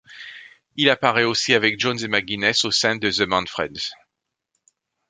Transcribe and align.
Il 0.77 0.89
apparaît 0.89 1.25
aussi 1.25 1.53
avec 1.53 1.79
Jones 1.79 1.99
et 2.03 2.07
McGuinness 2.07 2.65
au 2.65 2.71
sein 2.71 2.95
de 2.95 3.11
The 3.11 3.27
Manfreds. 3.27 3.91